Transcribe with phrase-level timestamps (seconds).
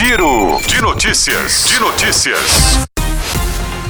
[0.00, 1.64] Giro de notícias.
[1.64, 2.86] De notícias.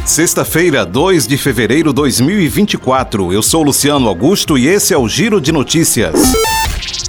[0.06, 3.30] Sexta-feira, 2 de fevereiro de 2024.
[3.30, 6.14] Eu sou Luciano Augusto e esse é o Giro de Notícias.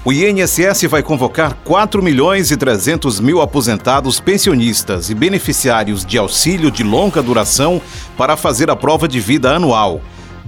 [0.04, 6.70] O INSS vai convocar 4 milhões e 300 mil aposentados pensionistas e beneficiários de auxílio
[6.70, 7.82] de longa duração
[8.18, 10.02] para fazer a prova de vida anual.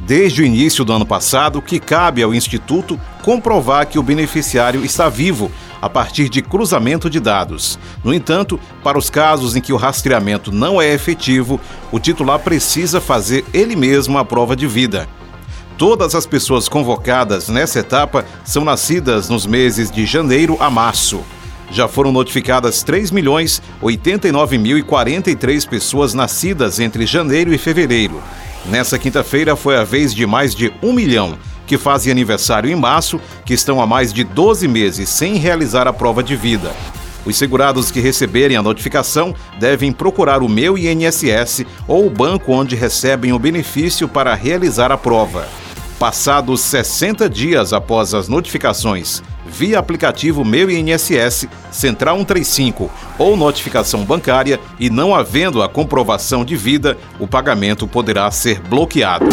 [0.05, 5.07] Desde o início do ano passado, que cabe ao Instituto comprovar que o beneficiário está
[5.07, 7.79] vivo a partir de cruzamento de dados.
[8.03, 11.59] No entanto, para os casos em que o rastreamento não é efetivo,
[11.91, 15.08] o titular precisa fazer ele mesmo a prova de vida.
[15.77, 21.22] Todas as pessoas convocadas nessa etapa são nascidas nos meses de janeiro a março.
[21.72, 28.22] Já foram notificadas 3 milhões 89 mil e 43 pessoas nascidas entre janeiro e fevereiro.
[28.65, 33.19] Nessa quinta-feira foi a vez de mais de um milhão que fazem aniversário em março,
[33.45, 36.71] que estão há mais de 12 meses sem realizar a prova de vida.
[37.25, 42.75] Os segurados que receberem a notificação devem procurar o meu INSS ou o banco onde
[42.75, 45.47] recebem o benefício para realizar a prova.
[46.02, 54.59] Passados 60 dias após as notificações, via aplicativo Meu INSS, Central 135 ou notificação bancária
[54.80, 59.27] e não havendo a comprovação de vida, o pagamento poderá ser bloqueado.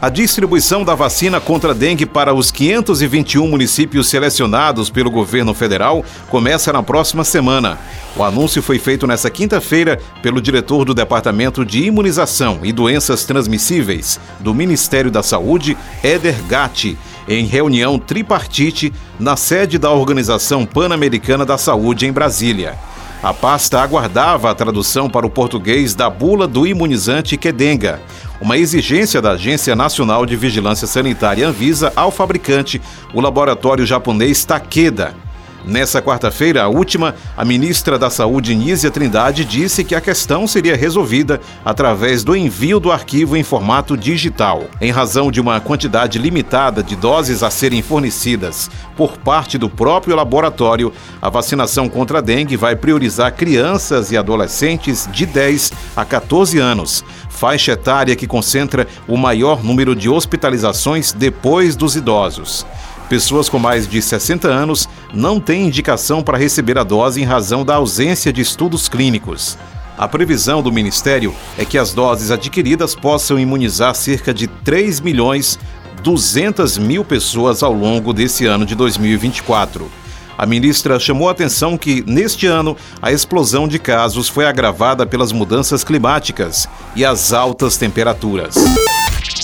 [0.00, 6.72] A distribuição da vacina contra dengue para os 521 municípios selecionados pelo governo federal começa
[6.72, 7.78] na próxima semana.
[8.16, 14.20] O anúncio foi feito nesta quinta-feira pelo diretor do Departamento de Imunização e Doenças Transmissíveis
[14.40, 16.96] do Ministério da Saúde, Éder Gatti,
[17.28, 22.78] em reunião tripartite na sede da Organização Pan-Americana da Saúde em Brasília.
[23.20, 28.00] A pasta aguardava a tradução para o português da bula do imunizante Kedenga,
[28.40, 32.80] uma exigência da Agência Nacional de Vigilância Sanitária Anvisa ao fabricante,
[33.12, 35.27] o laboratório japonês Takeda.
[35.68, 40.74] Nessa quarta-feira, a última, a ministra da Saúde, Nízia Trindade, disse que a questão seria
[40.74, 44.64] resolvida através do envio do arquivo em formato digital.
[44.80, 50.16] Em razão de uma quantidade limitada de doses a serem fornecidas por parte do próprio
[50.16, 56.58] laboratório, a vacinação contra a dengue vai priorizar crianças e adolescentes de 10 a 14
[56.58, 62.64] anos, faixa etária que concentra o maior número de hospitalizações depois dos idosos.
[63.08, 67.64] Pessoas com mais de 60 anos não têm indicação para receber a dose em razão
[67.64, 69.56] da ausência de estudos clínicos.
[69.96, 75.58] A previsão do Ministério é que as doses adquiridas possam imunizar cerca de 3 milhões
[76.02, 79.90] 200 mil pessoas ao longo desse ano de 2024.
[80.36, 85.32] A ministra chamou a atenção que, neste ano, a explosão de casos foi agravada pelas
[85.32, 88.54] mudanças climáticas e as altas temperaturas.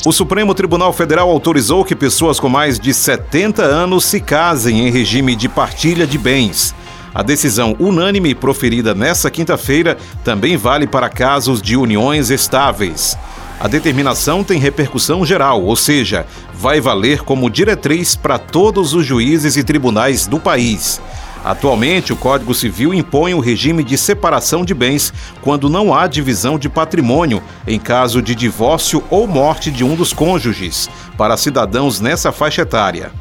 [0.06, 4.90] O Supremo Tribunal Federal autorizou que pessoas com mais de 70 anos se casem em
[4.90, 6.74] regime de partilha de bens.
[7.14, 13.16] A decisão unânime proferida nesta quinta-feira também vale para casos de uniões estáveis.
[13.58, 19.56] A determinação tem repercussão geral, ou seja, vai valer como diretriz para todos os juízes
[19.56, 21.00] e tribunais do país.
[21.44, 25.12] Atualmente, o Código Civil impõe o regime de separação de bens
[25.42, 30.14] quando não há divisão de patrimônio em caso de divórcio ou morte de um dos
[30.14, 30.88] cônjuges,
[31.18, 33.12] para cidadãos nessa faixa etária.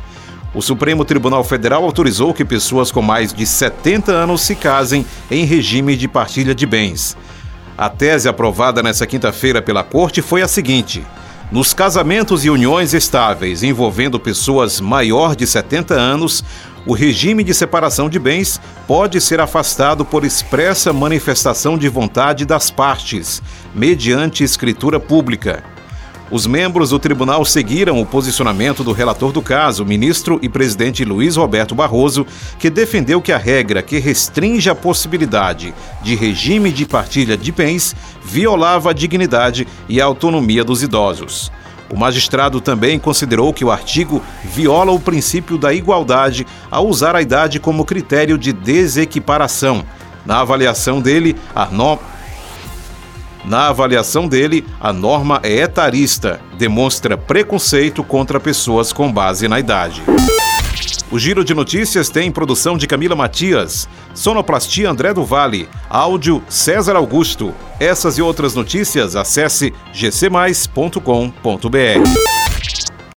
[0.55, 5.43] O Supremo Tribunal Federal autorizou que pessoas com mais de 70 anos se casem em
[5.43, 7.17] regime de partilha de bens.
[7.77, 11.03] A tese aprovada nesta quinta-feira pela Corte foi a seguinte.
[11.53, 16.43] Nos casamentos e uniões estáveis envolvendo pessoas maior de 70 anos,
[16.83, 22.71] o regime de separação de bens pode ser afastado por expressa manifestação de vontade das
[22.71, 23.39] partes,
[23.71, 25.72] mediante escritura pública.
[26.33, 31.35] Os membros do tribunal seguiram o posicionamento do relator do caso, ministro e presidente Luiz
[31.35, 32.25] Roberto Barroso,
[32.57, 37.95] que defendeu que a regra que restringe a possibilidade de regime de partilha de bens
[38.25, 41.51] violava a dignidade e a autonomia dos idosos.
[41.87, 47.21] O magistrado também considerou que o artigo viola o princípio da igualdade ao usar a
[47.21, 49.85] idade como critério de desequiparação.
[50.25, 52.12] Na avaliação dele, a norma
[53.45, 60.01] na avaliação dele, a norma é etarista, demonstra preconceito contra pessoas com base na idade.
[61.11, 66.95] O Giro de Notícias tem produção de Camila Matias, sonoplastia André do Vale, áudio César
[66.95, 67.53] Augusto.
[67.79, 71.33] Essas e outras notícias acesse gcmais.com.br.